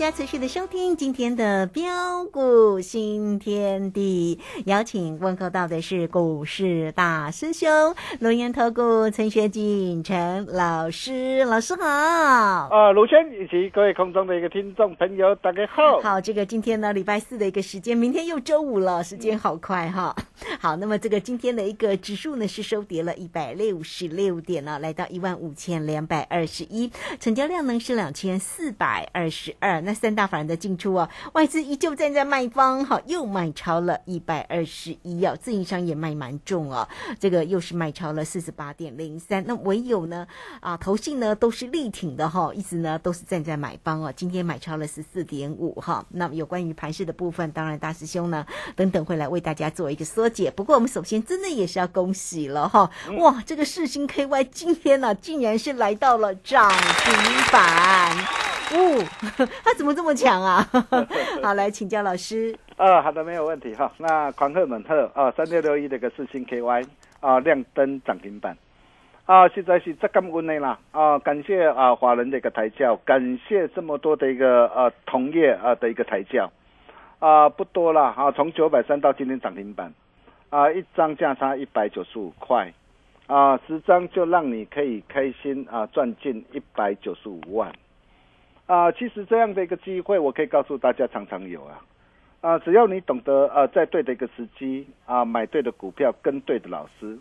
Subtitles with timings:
[0.00, 7.68] 家持续的收听今天的标股新天地，邀请问候到的是股市大师兄
[8.20, 11.84] 龙岩投顾陈学进陈老师，老师好。
[11.84, 16.00] 啊，卢轩以及各位空中的一个听众朋友，大家好。
[16.00, 20.16] 好，这个今天呢，礼拜四的一个时间，明天又周五了，时间好快哈。
[20.58, 29.82] 好，那么这个今天的一个指数呢是收跌了一百六十六点呢，来到一万五千两百二十一，成交量呢是两千四百二十二。
[29.82, 39.44] 那三大法人的进出啊，外资依旧站在卖方，哈，又卖超了一百二十一啊，自营商也卖蛮重啊，这个又是卖超了四十八点零三。
[39.46, 40.26] 那唯有呢
[40.60, 46.04] 啊，投信呢都是力挺的哈，一直呢都是站在买方啊，今天买超了十四点五哈。
[46.10, 48.44] 那有关于盘势的部分，当然大师兄呢
[48.76, 50.50] 等等会来为大家做一个缩解。
[50.50, 57.12] 不过我们首先真的也是要恭喜了哈，哇，这个世星 KY 今天呢竟然是来到了涨停
[57.52, 58.49] 板。
[58.74, 59.04] 哦，
[59.64, 60.64] 他怎么这么强啊？
[61.42, 62.56] 好，来请教老师。
[62.76, 63.90] 啊，好的，没有问题哈。
[63.98, 66.86] 那狂贺猛贺啊，三六六一的个四星 KY
[67.20, 68.56] 啊，亮灯涨停板
[69.26, 71.18] 啊，实在是这咁稳的啦啊！
[71.18, 76.50] 感谢啊华人的一个抬轿，感谢这么多的一个呃同业啊的一个抬轿
[77.18, 79.92] 啊，不多了啊，从九百三到今天涨停板
[80.50, 82.72] 啊，一张价差一百九十五块
[83.26, 87.72] 啊，十张就让你可以开心啊赚进一百九十五万。
[88.70, 91.82] 啊，其实这样的一个机会，我可以告诉大家，常常有啊，
[92.40, 97.18] 啊，只要你懂得呃，在对的一个时机啊，买对的股票，跟对的老师，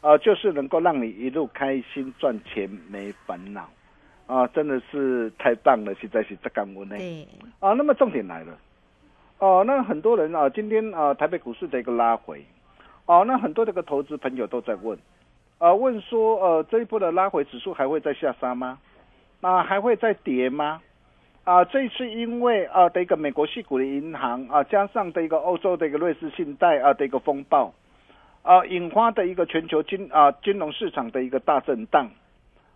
[0.00, 3.68] 啊，就是能够让你一路开心赚钱没烦恼，
[4.28, 6.96] 啊，真的是太棒了，实在是这感恩呢。
[6.96, 7.26] 对。
[7.58, 8.56] 啊，那么重点来了，
[9.40, 12.44] 哦，那很多人啊，今天啊，台北股市的一个拉回，
[13.06, 14.96] 哦，那很多这个投资朋友都在问，
[15.58, 18.78] 啊，问说呃，这一波的拉回指数还会再下杀吗？
[19.42, 20.80] 啊，还会再跌吗？
[21.46, 27.72] 啊，这次因为啊的一个美国系股的银行啊，加上的一个欧洲的一个瑞士信贷啊的一个风暴，
[28.42, 32.10] 啊引发的一个全球金啊金融市场的一个大震荡，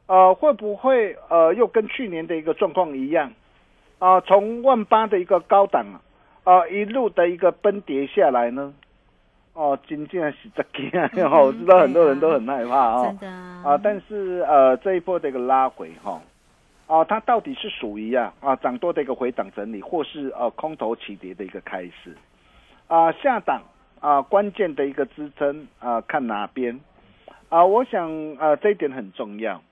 [0.07, 3.33] 呃，会不会呃又跟去年的一个状况一样
[3.99, 4.21] 啊？
[4.21, 5.85] 从万八的一个高档
[6.45, 8.73] 啊一路的一个崩跌下来呢？
[9.55, 13.37] 哦，今天是这个，我知道很多人都很害怕哦，真的
[13.69, 16.23] 啊，但是呃这一波的一个拉回哈。
[16.91, 22.17] 啊，它到底是属于啊啊涨多的一个回档整理，或是呃空头起跌的一个开始？
[22.89, 23.63] 啊，下档
[24.01, 26.81] 啊关键的一个支撑啊看哪边？
[27.49, 29.63] 啊，我想啊这一点很重要，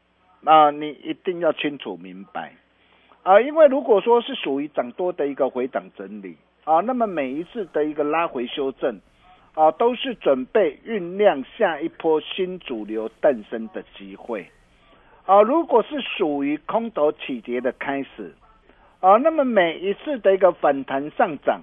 [0.44, 2.52] 啊你一定要清楚明白
[3.24, 9.00] 啊，因为如果说是属于涨多的一个回档整理啊，那么每一次的一个拉回修正
[9.54, 14.48] 啊，都是准备酝酿下一波新主流诞生的机会。
[15.28, 18.34] 啊，如果是属于空头起跌的开始，
[19.00, 21.60] 啊，那么每一次的一个反弹上涨，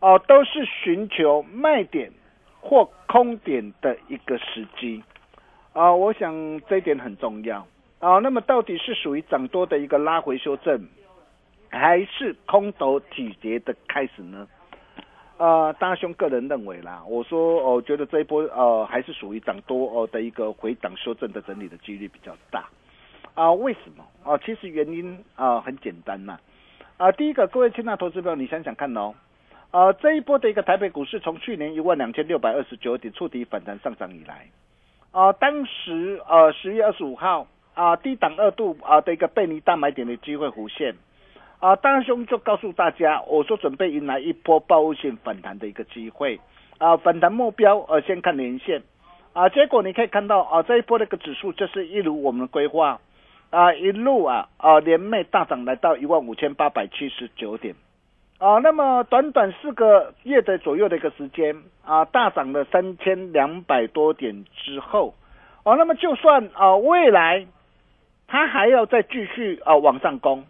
[0.00, 2.12] 啊，都是寻求卖点
[2.60, 5.02] 或空点的一个时机，
[5.72, 7.66] 啊，我想这一点很重要，
[8.00, 10.86] 啊，那么到底是属于涨多的一个拉回修正，
[11.70, 14.46] 还是空头起跌的开始呢？
[15.38, 22.68] 啊，大兄个人认为啦，我说，我觉得这一波呃，还是属于涨多哦的一个回档修正的整理的几率比较大。
[23.34, 24.04] 啊，为什么？
[24.24, 26.38] 啊，其实原因啊很简单呐。
[26.98, 29.14] 啊，第一个，各位亲爱投资朋友，你想想看哦。
[29.70, 34.48] 啊，这一波的一个台北股市从去年一万两千六百二十九点触底反弹上涨以来，
[35.12, 40.96] 啊，当时呃十月二十五号啊低档二度啊的一个背离大买点的机会弧现，
[41.60, 46.40] 啊，大兄就告诉大家，我说准备迎来一波报复性反弹的一个机会，
[46.78, 48.82] 啊，反弹目标呃先看连线，
[49.32, 53.00] 啊，结果你可以看到啊这一波的一个指数就是一如我们的规划。
[53.50, 57.74] 啊，一路啊啊，连袂大涨来到一万五千八百七十九点，
[58.38, 65.14] 啊，那么短短四个月的左右的一个时间啊，大涨了三千两百多点之后，
[65.64, 67.44] 啊，那么就算啊未来
[68.28, 70.44] 它还要再继续啊往上攻，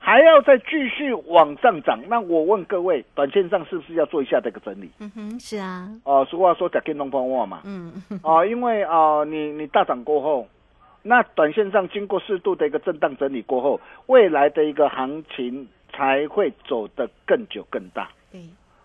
[0.00, 4.90] 还要再继续往上涨，那我问各位，短线上是不是要做一下这个整理？
[4.98, 5.88] 嗯哼，是啊。
[6.02, 7.60] 哦，俗话说，假金龙风话嘛。
[7.64, 7.92] 嗯。
[8.24, 10.48] 啊，因为啊，你你大涨过后。
[11.02, 18.10] 那短线上经过适度的一个震荡整理过后，未来的一个行情才会走得更久更大。
[18.30, 18.40] 对，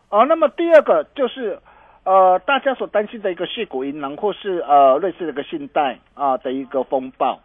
[0.09, 1.59] 啊，那么第二个就是，
[2.05, 7.41] 呃，大家所担心的一个系股银行或是呃类似的一个信贷啊的一个风暴，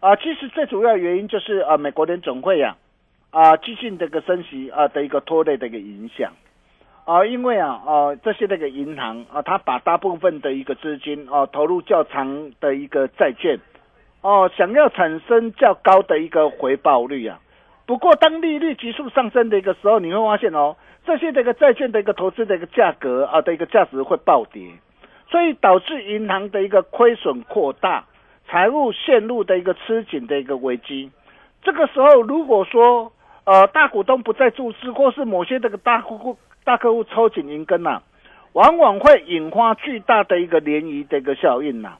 [0.00, 2.76] 啊，其实最主要原因就是呃美国联总会呀
[3.30, 6.32] 啊激进的一个升息啊的一个拖累的一个影响，
[7.04, 13.60] 啊，因为啊啊这些那个银行啊，它把大部分的一个资金啊投入较长的一个债券。
[14.20, 17.38] 哦，想要产生较高的一个回报率啊，
[17.86, 20.74] 不过当利率急速上升的一个时候，你会发现哦，
[21.06, 24.72] 这些这个债券的一个投资的一个价格啊的一个价值会暴跌，
[25.30, 28.06] 所以导致银行的一个亏损扩大，
[28.48, 31.12] 财务陷入的一个吃紧的一个危机。
[31.62, 33.12] 这个时候，如果说
[33.44, 38.02] 呃大股东不再注资，或是某些这个大客户大客户抽紧银根呐，
[38.52, 41.98] 往往会引发巨大的一个涟漪的一个效应呐。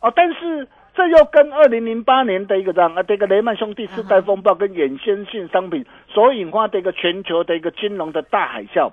[0.00, 0.66] 哦，但是。
[0.98, 8.90] 这又跟二零零八年的一个这样啊，这个雷曼兄弟次贷风暴跟衍生性商品所引发的一个全球的一个金融的大海啸，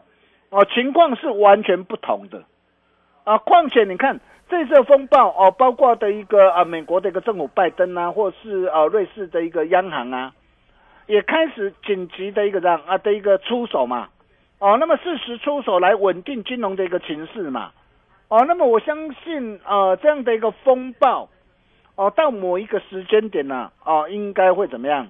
[0.52, 2.44] 哦，情况是完全不同的
[3.24, 3.40] 啊。
[3.40, 10.32] 况且你看这次风暴哦，包括的一个啊，美国的一个政府拜登啊，或是啊瑞士的一个央行啊，
[11.08, 14.10] 也开始紧急的一个这样啊的一个出手嘛，
[14.60, 17.72] 哦，那么适时出手来稳定金融的一个情势嘛，
[18.28, 21.28] 哦，那么我相信呃这样的一个风暴。
[21.96, 25.08] 哦，到某一个时间点呢，哦，应该会怎么样？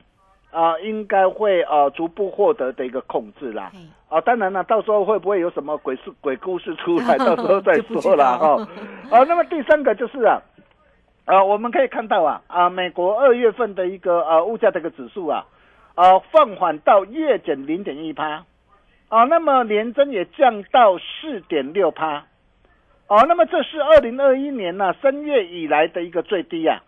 [0.52, 3.72] 啊，应该会呃逐步获得的一个控制啦。
[4.08, 8.38] 啊，当然了，到时候会不会有什么鬼事 鬼故事出来， 到时候再说啦。
[8.38, 8.56] 哈。
[9.12, 10.40] 啊，那么第三个就是啊，
[11.26, 15.44] 啊，我们可以看到啊，啊，美国二月份的一个呃物价的一个指数啊，
[15.96, 18.46] 啊放缓到月减零点一趴，
[19.10, 22.24] 啊，那么年增也降到四点六趴。
[23.08, 26.82] 哦，那么这是二零二一年呢三月以来的一个最低啊，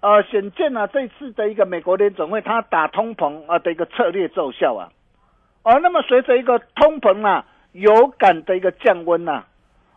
[0.00, 4.88] 呃，显见呢这次的一个美国联总会它打通膨啊的一个策略奏效啊，
[5.62, 9.44] 哦，那么随着一个通膨啊有感的一个降温呐，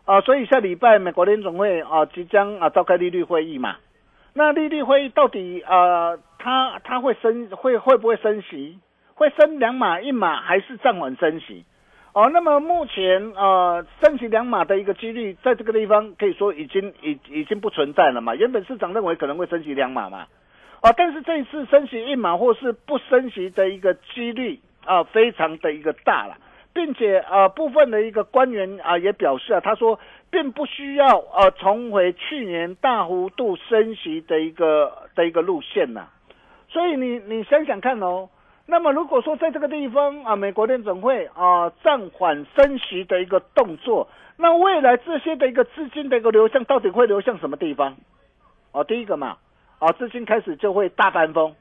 [0.04, 3.76] 啊，所以下礼拜美国联总会啊即将啊召开利率会议嘛，
[4.34, 8.78] 那利率会议到底啊它它会升会会不会升息？
[9.14, 11.64] 会升两码一码还是暂缓升息？
[12.18, 18.34] 哦，那么目前呃，升息两码的一个几率，在这个地方可以说已经已已经不存在了嘛。
[18.34, 20.26] 原本市场认为可能会升息两码嘛，
[20.82, 26.36] 哦，但是这一次升息一码或是不升息的一个几率啊，非常的一个大了，
[26.74, 36.08] 并且啊，部分的一个官员啊也表示啊，他说并不需要呃重回去年大幅度升息的一个的一个路线呐，
[36.68, 38.28] 所以你你想想看哦。
[38.70, 44.06] 那么如果说在这个地方啊，美国联总会啊暂缓升息的一个动作，
[44.36, 47.96] 那未来这些的一个资金的一个流向到底会流向什么地方？
[48.72, 49.38] 哦，第一个嘛，
[49.78, 51.54] 啊资金开始就会大搬风，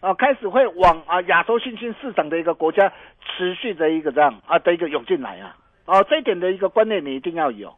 [0.00, 2.90] 啊开始会往啊亚洲新兴市场的一个国家
[3.20, 5.54] 持续的一个这样啊的一个涌进来啊，
[5.84, 7.74] 哦这一点的一个观念你一定要有，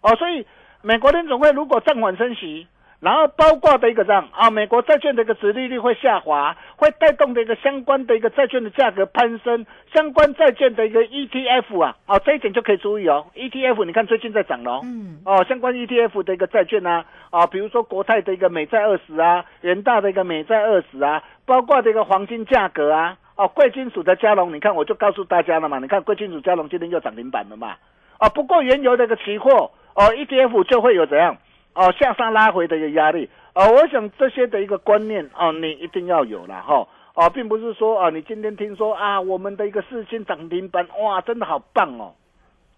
[0.00, 0.46] 哦所以
[0.80, 2.66] 美国联总会如果暂缓升息。
[3.04, 13.26] 然后包括的一个这样啊，美国债券的一个殖利率会下滑，会带动的一个相关的一个债券的价格攀升，相关债券的一个 ETF 啊，啊这一点就可以注意哦。
[13.34, 27.76] ETF 你看最近在涨了，嗯，哦相关 ETF 的一个债券呢，啊比如说国泰的一个美债二十啊，人大的一个美债二十啊，包括这个黄金价格啊，哦贵金属的加龙，你看我就告诉大家了嘛，你看贵金属加龙今天又涨停板了嘛，
[28.16, 31.36] 啊不过原油的一个期货哦 ETF 就会有怎样？
[31.74, 42.14] 哦，向上拉回的一个压力，哦，我想这些的一个观念哦，你一定要有了哈，哦，并不是说啊，你今天听说啊，我们的一个四星涨停板，哇，真的好棒哦，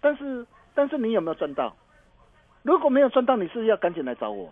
[0.01, 1.75] 但是但是你有没有赚到？
[2.63, 4.49] 如果没有赚到，你是要赶紧来找我，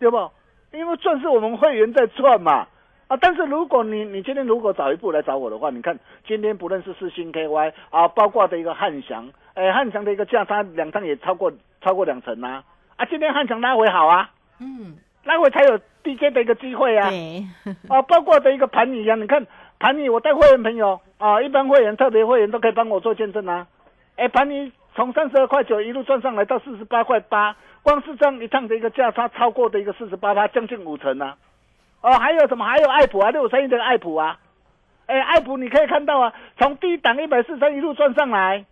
[0.00, 0.30] 对不？
[0.72, 2.66] 因为赚是我们会员在赚嘛，
[3.06, 12.64] 啊，但是如果你你今天如果早一步来找我的话，你看今天不论是四星 KY 啊，包括的一个汉翔，哎，汉翔的一个价差两趟也超过超过两成啊。
[12.98, 14.28] 啊，今天汉城拉回好啊，
[14.58, 17.46] 嗯，拉回才有低阶的一个机会啊，对，
[17.88, 19.46] 啊， 包括的一个盘一样，你看
[19.78, 23.68] 盘你，我带会员朋友啊，一般会员、特别会员都可以帮我做见证啊，
[24.16, 31.36] 哎，盘你从三十二块九一路赚上来到四十八块八，光是这样一趟的一个价差超过的一个四十八它，将近五成啊，
[32.00, 32.64] 哦，还有什么？
[32.64, 34.40] 还有爱普啊，六三一的爱普啊，
[35.06, 38.64] 哎，爱普你可以看到啊，从低档一百四三一路赚上来，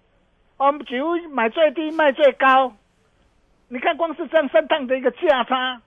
[0.56, 2.72] 我们几乎买最低卖最高。
[3.68, 5.82] 你看，光是这样三趟的一个价差，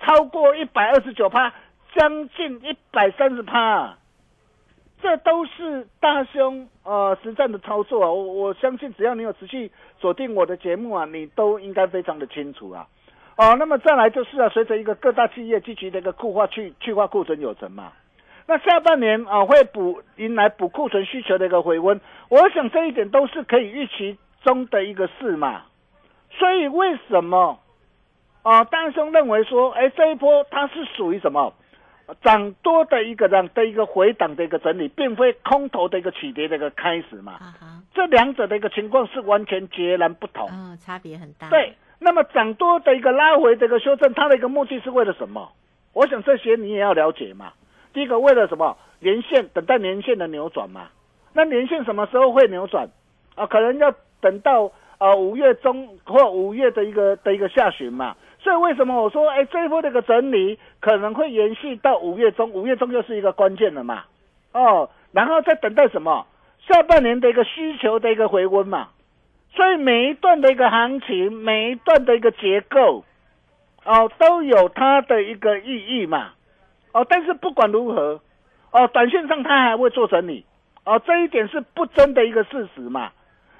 [0.00, 1.52] 超过一百二十九趴，
[1.94, 3.98] 将近一百三十趴，
[5.02, 8.10] 这都是大兄呃实战的操作啊！
[8.10, 12.88] 我我相信，只要你有持续锁定我的节目啊，你都应该非常的清楚啊！
[13.36, 17.92] 哦，那么再来就是啊，随着一个各大企业积极的一个固化去去化库存有成嘛，
[18.46, 22.00] 那下半年啊会补迎来补库存需求的一个回温，
[22.30, 25.64] 我想这一点都是可以预期中的一个事嘛。
[26.30, 27.58] 所以为什么
[28.42, 28.64] 啊？
[28.64, 31.52] 大兄认为说，哎，这一波它是属于什么
[32.22, 37.38] 涨多的一个这样的一个回档的一个整理，并非空头的一个起跌的一个开始嘛？
[37.92, 41.48] 这两者的一个情况是完全截然不同，嗯，差别很大。
[41.50, 45.52] 对，那么涨多的一个拉回的一个修正，它的一个目的是为了什么？
[45.92, 47.52] 我想这些你也要了解嘛。
[47.92, 48.76] 第一个为了什么？
[49.00, 50.88] 年线等待年线的扭转嘛。
[51.32, 52.88] 那年线什么时候会扭转？
[53.34, 54.70] 啊，可能要等到
[55.00, 58.14] 呃五月中或五月的一个的一个下旬嘛。
[58.38, 64.04] 所以为什么我说，哎，这一波的一个整理可能会延续到五月中，五月中又是一个关键的嘛。
[64.52, 66.26] 哦，然后再等待什么？
[66.66, 68.88] 下半年的一个需求的一个回温嘛。
[69.52, 73.04] 所以每一段的一个行情，每一段的一个结构，
[73.84, 76.30] 哦，都有它的一个意义嘛。
[76.92, 78.20] 哦，但是不管如何，
[78.70, 80.46] 哦，短线上它还会做整理，
[80.84, 83.10] 哦，这一点是不争的一个事实嘛。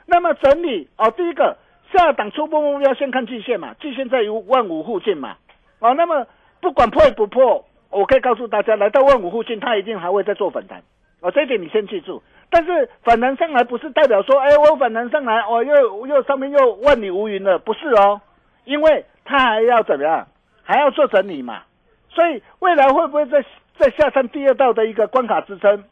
[0.06, 1.56] 那么整理，哦，第一个
[1.92, 5.36] 下档初步目标先看季线嘛，季线在于万五附近嘛。
[5.78, 6.26] 哦，那么
[6.60, 10.82] 不管破不破，我可以告诉大家，来到万五附近，它一定还会再做反弹。
[11.20, 12.22] 哦，这一点你先记住。
[12.50, 18.20] 但是反弹上来不是代表说，哎，我反弹上来，我又又上面又万里无云了，不是哦，
[18.64, 20.26] 因为它还要怎么样，
[20.64, 21.62] 还要做整理嘛。
[22.08, 23.44] 所以未来会不会再
[23.78, 25.84] 再下探第二道的一个关卡支撑？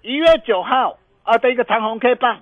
[0.00, 2.40] 一月九号啊的一个长红 K 棒，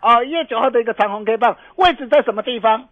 [0.00, 2.88] 啊一月九号的一个长红 K 棒位置在什么地方？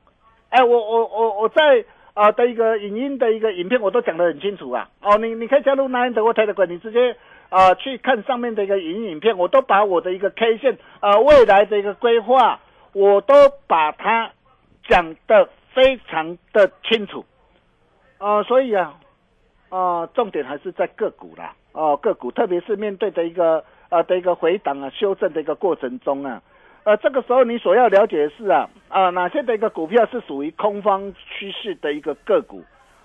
[0.50, 1.84] 哎，我我我我在
[2.14, 4.88] 啊的一个影音的一个影片我都讲得很清楚啊。
[5.02, 7.16] 哦，你你可以加入 Nine 德国台的管，你直接。
[7.50, 12.60] 啊，去看上面的一个影影片，我都把我的一个 K 线，呃，未来的一个规划，
[12.92, 13.32] 我都
[13.66, 14.30] 把它
[14.86, 17.24] 讲的非常的清楚，
[18.18, 18.94] 啊，所以啊，
[19.70, 26.42] 啊，重点还是在个股啦，哦，个股，特别是面对的一个呃的一个回档啊、修正的一个过程中啊，
[26.84, 32.62] 呃，这个时候你所要了解的是啊，啊，哪些的一个股票是属于空方趋势的一个个股，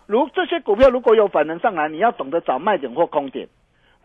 [0.08, 3.48] 如这些股票如果有反弹上来，你要懂得找卖点或空点。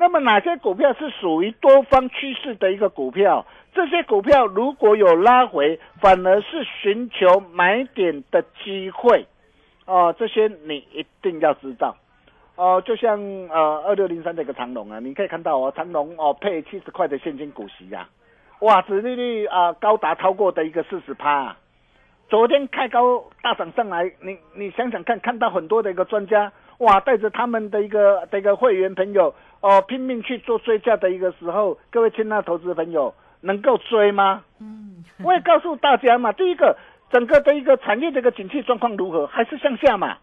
[0.00, 3.44] 那么哪些股票是属于多方趋势的一个股票？
[3.74, 9.26] 这些股票如果有拉回，反而是寻求买点的机会，
[9.86, 11.96] 哦，这些你一定要知道，
[12.56, 18.08] 哦，就像呃二六零三的一个长龙啊，你可以看到哦，长龙哦配七十块的现金股息呀，
[18.60, 21.56] 哇，殖利率啊高达超过的一个四十趴，
[22.28, 29.34] 昨天开高大涨上来，你你想想看，看到很多的一个专家哇，带着他们的一个的一个会员朋友。
[29.60, 34.44] 哦，拼命去做追价的一个时候，各位亲爱的投资朋友，能够追吗？
[34.60, 36.76] 嗯，我也告诉大家嘛，第一个，
[37.10, 40.18] 整个的一个产业的一个景气状况如何，还是向下嘛？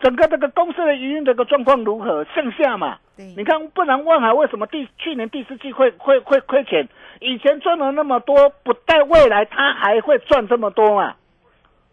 [0.00, 2.98] 整个这个公司的营运这个状况如何，向下嘛？
[3.16, 6.88] 你看，不然万海为什么第去年第四季会会会亏钱？
[7.20, 11.16] 以前赚了那么多，不带未来它还会赚这么多嘛？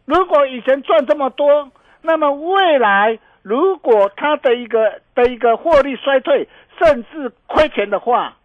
[0.06, 1.70] 如果以前赚这么多，
[2.02, 6.48] 那么未来如果它的一个的一个获利衰退，
[6.80, 8.38] 甚至亏钱的话，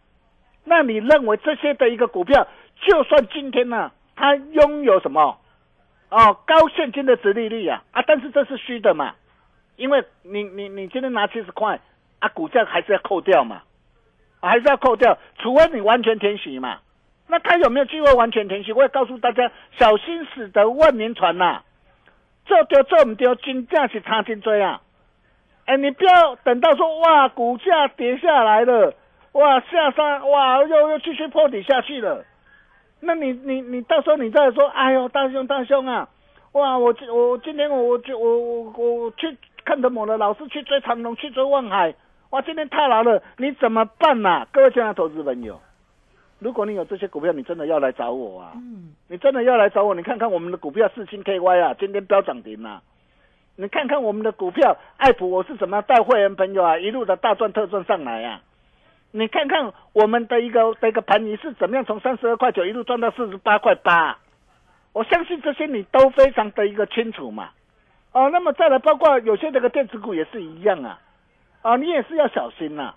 [0.65, 2.49] 那你认为这些的一个股票，
[2.81, 5.39] 就算今天呢，它拥有什么？
[6.11, 8.03] 哦，高现金的值利率啊啊！
[8.07, 9.15] 但是这是虚的嘛，
[9.83, 11.81] 因为你你你今天拿七十块
[12.21, 13.63] 啊，股价还是要扣掉嘛，
[14.41, 16.79] 还是要扣掉，除非你完全填息嘛。
[17.27, 18.73] 那他有没有机会完全填息？
[18.73, 21.63] 我也告诉大家，小心驶得万年船呐，
[22.47, 24.81] 做丢做唔丢，金价是差真多啊。
[25.65, 28.95] 哎，你不要等到说哇，股价跌下来了，
[29.33, 32.25] 哇下山，哇又又继续破底下去了，
[33.01, 36.09] 那你你你到时候你再说，哎呦大兄大兄啊，
[36.53, 41.95] 哇我我今天我我我我去看着某的老师去追长隆去追望海，
[42.31, 44.47] 哇今天太难了，你怎么办呐？
[44.53, 45.61] 各位亲爱的投资朋友，
[46.39, 52.83] 如果你有这些股票，你真的要来找我啊，嗯，你真的要来找我，你看看我们的股票四星 KY 啊，今天飙涨停啊。
[53.55, 58.41] 你看看我们的股票，爱普我是怎么带会员朋友啊，一路的大赚特赚上来啊！
[59.11, 64.17] 你看看我们的一个的一个盘，你是怎么样从三十二块九一路赚到四十八块八？
[64.95, 67.51] 我相信这些你都非常的一个清楚嘛。
[68.13, 70.99] 哦，那么再来，包括有些这个电子股也是一样啊，
[71.63, 72.95] 啊，你也是要小心呐。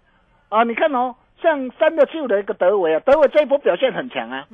[0.49, 4.47] 啊，你看哦，像三六七五的一个德维啊，德维这一波表现很强啊。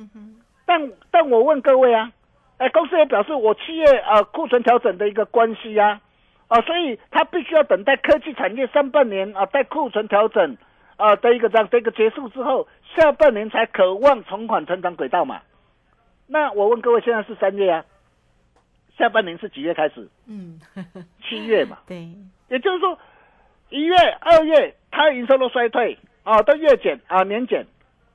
[0.64, 2.12] 但但我问各位啊。
[2.58, 6.00] 哎，公司也表示，我七月啊库存调整的一个关系啊，
[6.46, 10.56] 啊，所以它必须要等待科技产业上半年啊待库存调整
[10.96, 15.40] 啊的一个这样的一个结束之后，下半年才渴望重返成长轨道嘛。
[16.28, 17.84] 那我问各位，现在是三月啊，
[18.98, 20.08] 下半年是几月开始？
[20.26, 20.60] 嗯，
[21.22, 21.78] 七月嘛。
[21.88, 22.08] 对，
[22.48, 22.98] 也就是说，
[23.70, 27.66] 一月、二月它营收都衰退啊，都月减啊，年减。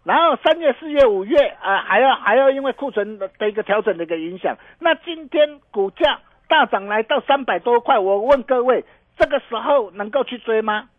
[0.04, 8.86] 然后三月、四月、五月啊，还要还要因为库存的的一个调整的一个影响，那今天股价大涨来到三百多块，我问各位，
[9.18, 10.90] 这个时候能够去追吗？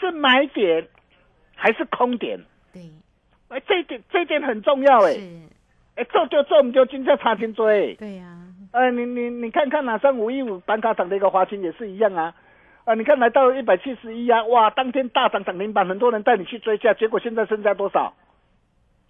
[0.00, 0.88] 是买点
[1.54, 2.40] 还是空点？
[2.72, 2.88] 对，
[3.48, 5.18] 哎，这点这点很重要哎，
[5.96, 7.94] 哎，做就做，我们就金价差金追。
[7.94, 8.24] 对呀，
[8.72, 12.34] 呃，你你你看看哪像五一五板卡涨的一个华勤也是一样啊。
[12.84, 18.14] 啊，你看来到一百七十一啊，哇，当天大涨涨停板，很多人带你去追价，结果现在剩下多少？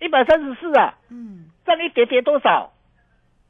[0.00, 2.72] 一百三十四啊，嗯，这样一跌跌多少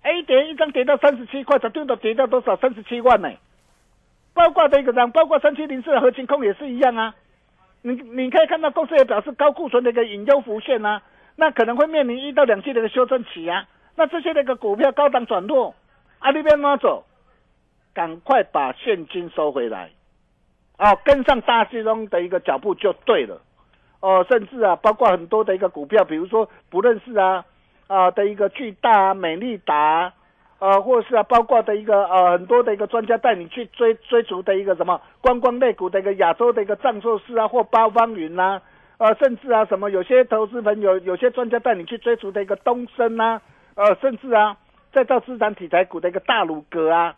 [0.02, 2.56] ？A 跌一张跌到三十七块，昨天都跌到多少？
[2.56, 3.30] 三十七万呢、
[4.34, 7.14] 包括这个涨，包括三七零四的合情控也是一样啊。
[7.82, 11.00] 你你可以看到公司也表示高库存的一个隐忧浮现啊，
[11.36, 13.66] 那可能会面临一到两季的一个修正期啊。
[13.96, 15.74] 那这些那个股票高档转弱，
[16.18, 17.04] 啊那边拿走，
[17.92, 19.90] 赶快把现金收回来，
[20.78, 23.40] 哦，跟上大金融的一个脚步就对了。
[24.00, 27.44] 哦，甚至啊，包括很多的一个股票，比如说不认识啊
[27.86, 30.10] 啊的一个巨大啊、美利达，
[30.58, 38.62] 呃，或是啊，包括的一个呃很多的一个专家带你去追追逐的一个什么观光类股的一个亚洲的一个藏寿司啊，或八方云呐、
[39.00, 43.40] 呃，甚至啊什么有些投资朋友有些专家带你去追逐的一个东升啊、
[43.74, 44.58] 呃，甚至啊
[44.92, 47.16] 再到资产题材股的一个大鲁格啊，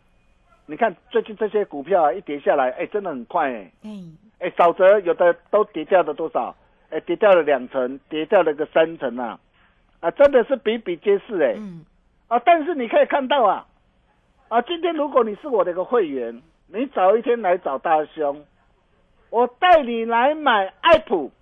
[0.66, 3.72] 你看最近这些股票啊一跌下来，哎，真的很快哎。
[3.82, 3.90] 哎，
[4.38, 6.54] 哎，少则有的都跌掉了多少？
[6.90, 9.40] 哎，跌掉了两成，跌掉了个三成啊！
[9.98, 11.84] 啊，真的是比比皆是哎、嗯，
[12.28, 12.38] 啊！
[12.44, 13.66] 但是你可以看到啊，
[14.48, 18.44] 啊，今天如果你是我的一个会员，你早一天来找大兄，
[19.30, 21.32] 我带你来买爱普，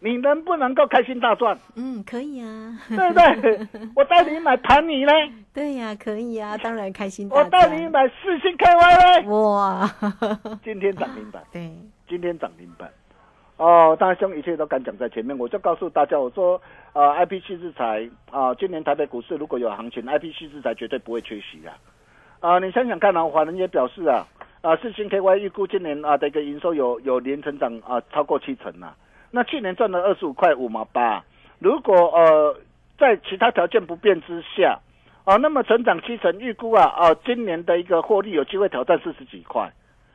[0.00, 1.58] 你能不能够开心大赚？
[1.76, 3.68] 嗯，可以啊，对不对？
[3.96, 5.12] 我带你买盘尼呢，
[5.52, 9.90] 对呀、可以啊，当然开心大我带你买四星 KY 呢，哇，
[10.62, 11.42] 今天涨停板。
[11.52, 11.72] 对，
[12.08, 12.88] 今天涨停板。
[13.56, 16.60] 哦，大兄一切都敢讲在前面，我就告诉大家，我说，
[16.92, 21.74] 呃，I P 系制裁啊，今年台北股市如果有行情，I P 系制裁绝对不会缺席啊。
[22.38, 24.24] 啊，你想想看啊，华人也表示啊，
[24.62, 28.94] 啊，四星 K Y 预估今年啊的一个营收有有年成长啊超过七成啊，
[29.30, 31.24] 那去年赚了二十五块五毛八，
[31.58, 32.56] 如果呃
[32.98, 34.80] 在其他条件不变之下，
[35.24, 39.70] 啊，那么成长七成，预估啊呃今年的一个获利有机会挑战四十几块。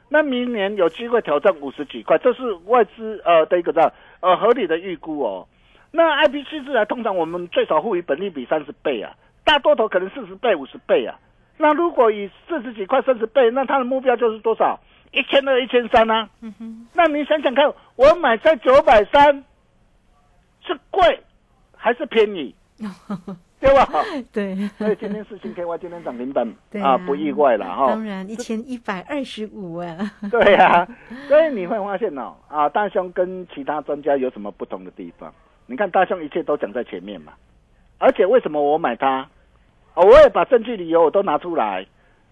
[0.09, 5.47] 那明年有机会挑战五十几块，这是外资呃的一个这样呃合理的预估哦。
[5.91, 11.15] 那 I P 七制来，通常我们最少赋予本利比三十倍啊，大多头可能四十倍、五十倍啊。
[11.57, 14.79] 那如果以四十几块、三十倍，那它的目标就是多少？
[15.13, 16.29] 一千二、一千三啊。
[16.41, 19.43] 嗯哼，那你想想看，我买在九百三，
[20.65, 21.21] 是贵
[21.75, 22.53] 还是便宜？
[23.63, 23.87] 对吧？
[24.33, 26.45] 对，所以今天四星 K Y 今天涨停板
[26.83, 27.87] 啊，不意外了哈。
[27.87, 29.95] 当然一千一百二十五啊，
[30.29, 30.85] 对呀、
[31.29, 35.33] 所以你会发现哦，啊，大兄跟其他专家有什么不同的地方？
[35.65, 37.31] 你看大兄一切都讲在前面嘛，
[37.99, 39.25] 而且为什么我买它？
[39.93, 41.85] 哦，我也把证据理由我都拿出来，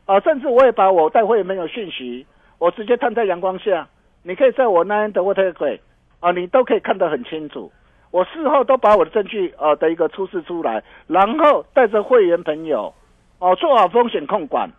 [0.06, 2.26] 啊，甚至我也把我带会员朋友讯息，
[2.62, 3.88] 我直接摊在阳光下，
[4.22, 5.82] 你可以在我那边的 w h a t
[6.20, 7.72] 啊，你都可以看得很清楚。
[8.12, 12.94] 我事后都把我的证据呃的一个出示出来，然后带着会员朋友
[13.40, 14.70] 哦做好风险控管，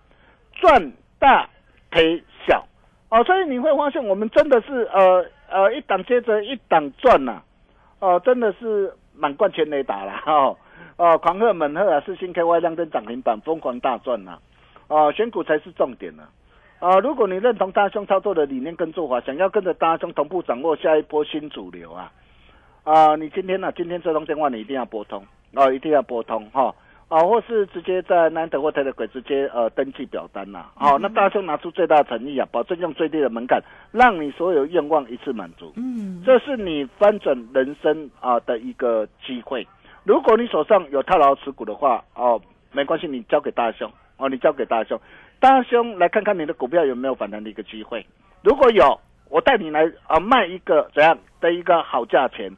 [0.54, 1.48] 赚大
[1.90, 2.64] 赔小。
[3.10, 7.42] 哦，所以你会发现我们真的是呃呃一档接着一档赚呐、
[7.98, 10.56] 哦，真的是满贯全雷打啦哦。
[10.96, 14.38] 哦，狂贺猛贺啊，四星 KY 亮灯涨停板，疯狂大赚呐、
[14.86, 16.22] 哦，选股才是重点呢、
[17.00, 22.10] 如果你认同大兄操作的理念跟做法，想要跟着大兄同步掌握下一波新主流啊，
[22.82, 26.74] 啊，你今天呢、今天这通电话你一定要拨通哦，一定要拨通哈。
[27.08, 35.74] 啊，或是直接在南德或特的鬼直接呃登记表单呐、好、那大兄拿出最大的诚意啊，保证用最低的门槛，让你所有愿望一次满足。
[35.76, 39.68] 嗯，这是你翻转人生啊的一个机会。
[40.04, 42.40] 如果你手上有套牢持股的话，哦，
[42.72, 44.98] 没关系，你交给大兄哦，你交给大兄，
[45.42, 48.06] 大兄来看看你的股票有没有反弹的一个机会。
[48.44, 52.48] 如果有，我带你来啊卖一个怎样的一个好价钱。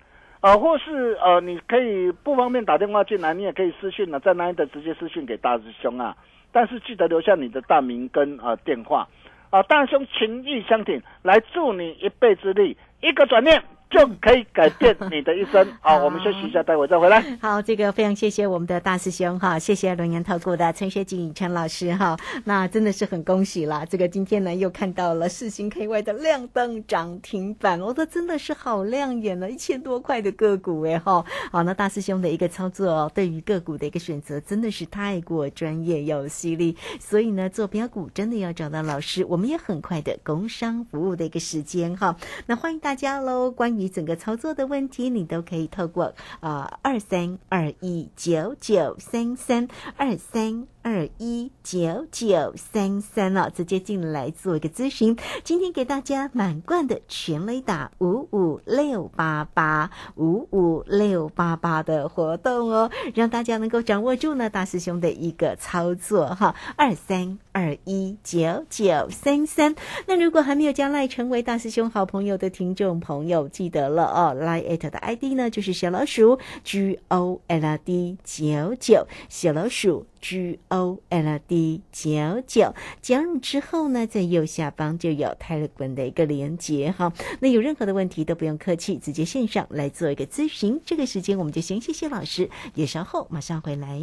[0.40, 6.14] 啊，或是呃，你可以不方便打电话进来，你也可以私讯呢，在那一的直接私讯给大师兄啊。
[6.52, 9.08] 但是记得留下你的大名跟呃电话
[9.48, 13.62] 啊，大兄情义相挺，来助你一臂之力，一个转念
[13.94, 15.64] 就可以改变你的一生。
[15.80, 17.24] 好，我们休息一下，待会再回来。
[17.40, 23.84] 好，这个非常谢谢我们的大师兄哈，谢谢龙岩投顾的陈学景陈老师哈，那真的是很恭喜啦！
[23.84, 49.68] 这个今天呢又看到了四星 KY 的亮灯涨停板，我说真的是好亮眼了，一千多块的个股哎哈，好，那大师兄的一个操作哦，对于个股的一个选择真的是太过专业有犀利，所以呢做标股真的要找到老师，我们也很快的工商服务的一个时间哈，那欢迎大家喽，关于你整个操作的问题，你都可以透过啊二三二一九九三三
[49.98, 50.66] 二三。
[50.84, 55.16] 二一九九三三了，直接进来做一个咨询。
[55.42, 69.74] 今天给大家满贯的全雷打五五六八八五五六八八的活动哦，让大家能够掌握住呢大师兄的一个操作哈，二三二一九九三三。
[70.06, 82.74] 那如果还没有加赖成为大师兄好朋友的听众朋友，记得了哦，赖艾特的 ID 呢就是小老鼠 G O L D 九九，小老鼠 G O L D 九九。
[83.02, 87.12] 加入之后呢，在右下方就有泰勒滚的一个连接哈。
[87.40, 90.80] 那有任何的问题都不用客气，直接线上来做一个咨询。
[90.86, 94.02] 这个时间我们就先谢谢老师，也稍后马上回来。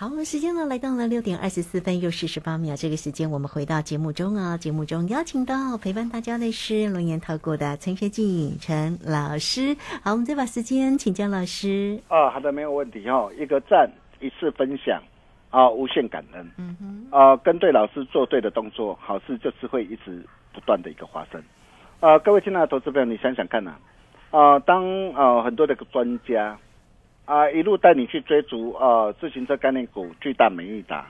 [0.00, 2.74] 好，时间呢来到了六点二十四分又四十八秒。
[2.74, 9.76] 这个时间我们回到节目中啊，节目中邀请到陪伴大家的是龙岩投顾的陈学进陈老师。
[10.02, 12.00] 好，我们再把时间请教老师。
[12.08, 13.30] 啊，好的，没有问题哦。
[13.38, 15.02] 一个赞，一次分享，
[15.50, 16.50] 啊，无限感恩。
[16.56, 17.06] 嗯哼。
[17.10, 21.38] 啊，跟对老师做对的动作，好事就是会一直不断的一个发生。
[22.00, 23.74] 啊，各位亲爱的投资朋友，你想想看呐，
[24.30, 26.58] 啊，当啊很多的专家。
[27.30, 31.06] 啊，一路带你去追逐呃自行车概念股巨大美誉达，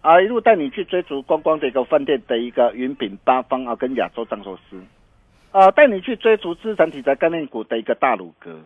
[0.00, 4.80] 啊，一路带你去追逐观光的一个饭店的一个云品八方啊，跟亚洲藏寿司，
[5.50, 8.60] 啊，带你去追逐资产题材概念股的一个大鲁阁，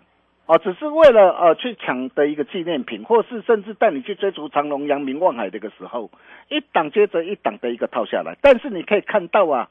[0.44, 6.10] 啊，只是为了呃去抢的一个纪念品，或是甚至带你去追逐长隆、阳明、望海的一个时候，
[6.50, 9.70] 一档接着一档的一个套下来，但是你可以看到啊，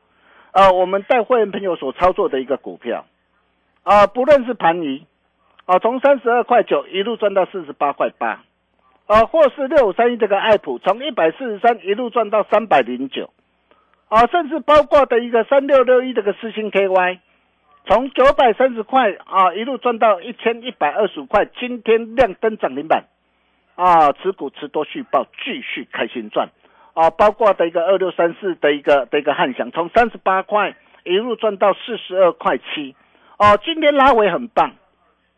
[0.49, 3.05] 啊，我们带会员朋友所操作的一个股票，
[3.83, 5.05] 啊，不论是盘仪。
[5.69, 8.41] 啊，从三十二块九一路赚到四十八块八，
[9.05, 13.29] 啊，或是六五三一这个爱普，从一百四十三一路赚到三百零九，
[14.07, 17.19] 啊，甚至包括的一个三六六一这个四星 KY，
[17.85, 23.03] 从九百三十块啊一路赚到一千一百二十五块，今天亮灯涨停板，
[23.75, 26.49] 啊，持股持多续报，继续开心赚，
[26.95, 32.95] 啊，包括的一个二六三四的一个的一个汉翔，从三十八块一路赚到四十二块七，
[33.37, 34.71] 哦，今天拉回很棒。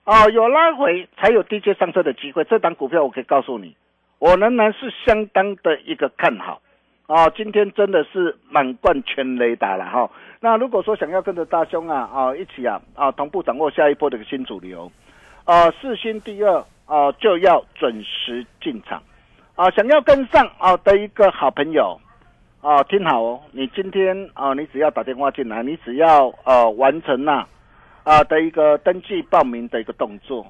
[0.04, 2.44] 哦，有拉回才有低阶上车的机会。
[2.46, 3.76] 这档股票我可以告诉你，
[4.18, 6.62] 我仍然是相当的一个看好。
[7.06, 10.10] 哦，今天真的是满贯全雷达了哈。
[10.40, 14.92] 那如果说想要跟着大兄啊啊一起啊啊同步掌握下一波的个新主流，
[15.46, 19.04] 啊四星第二啊就要准时进场。
[19.56, 22.00] 啊，想要跟上啊的一个好朋友
[22.62, 27.48] 啊，听好哦，你今天啊你只要打电话进来，你只要呃完成了。
[28.04, 30.46] 啊的一个登记报名的一个动作，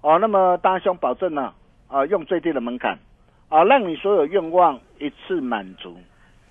[0.00, 1.52] 哦，那么大兄保证呢，
[1.88, 2.98] 啊，用最低的门槛，
[3.48, 5.96] 啊，让你所有愿望一次满足，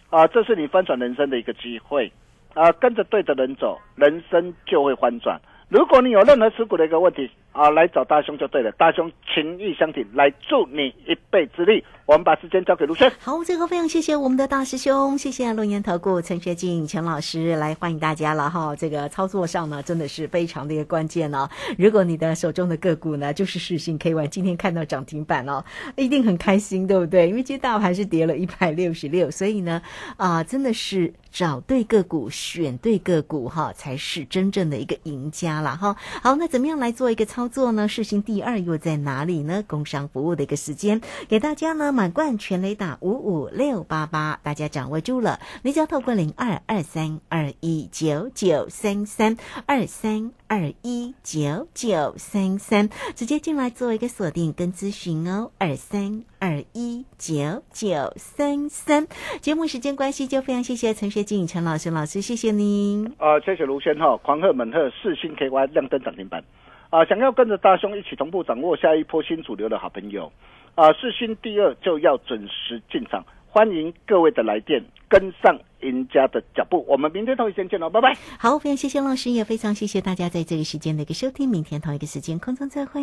[0.10, 2.12] 啊，这是你翻转人生的一个机会，
[2.54, 5.40] 啊，跟着对的人走，人生就会翻转。
[5.70, 11.84] 如果你有任何持股的一个问题，啊，来找大兄就对了，大兄情义相挺，来助你一臂之力。
[12.08, 13.10] 我们把时间交给卢轩。
[13.20, 18.76] 好，最后非常谢谢我们的大师兄，谢谢龙岩投顾陈学进陈老师来欢迎大家了哈。
[18.76, 21.48] 这个操作上呢，真的是非常的一个关键哦。
[21.78, 25.64] 如果你的手中的个股呢，就是世信 K Y，今天看到涨停板哦，
[25.96, 27.30] 一定很开心，对不对？
[27.30, 29.82] 因为今天大盘是跌了一百六十六，所以呢，
[30.18, 35.96] 啊，真的是找对个股，选对个股哈，才是真正的一个赢家了哈。
[36.22, 37.88] 好，那怎么样来做一个操操作呢？
[37.88, 39.64] 世新第二又在哪里呢？
[39.66, 50.32] 工商服务的一个时间，给大家呢满贯全雷打五五六八八，大家掌握住了，你只要透过零二二三二一九九三三二三。
[50.52, 59.08] 二一九九三三，直接进来做一个锁定跟咨询哦，二三二一九九三三。
[59.40, 63.06] 节目时间关系，就非常谢谢陈学静陈老师老师，谢谢您。
[63.18, 66.44] 啊，谢谢卢先哈，狂贺猛贺，四星 KY 亮灯涨停板。
[66.92, 70.30] 啊，想要跟着大兄一起同步掌握下一波新主流的好朋友，
[70.76, 76.86] 啊，四星第二就要准时进场，欢迎各位的来电，跟上赢家的脚步。
[76.90, 78.18] 我们明天同一时间见喽，拜拜。
[78.38, 83.02] 好，非常谢谢老师，也非常谢谢大家在这个时间的一个收听，明天同一个时间空中再会。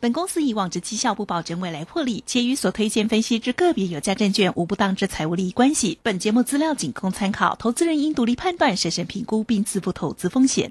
[0.00, 5.98] 本公司以往之绩效不保证未来获利，且与所推荐分析之个别有价证券无不当之财务利益关系。
[6.04, 10.70] 本节目资料仅供参考，投资人应独立判断、审慎评估并自负投资风险。